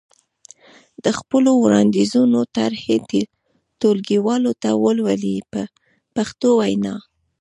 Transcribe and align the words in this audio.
د 1.03 1.05
خپلو 1.19 1.51
وړاندیزونو 1.63 2.39
طرحې 2.57 2.97
ټولګیوالو 3.79 4.51
ته 4.61 4.69
ولولئ 4.83 5.37
په 5.51 5.61
پښتو 6.15 6.49
وینا. 6.59 6.95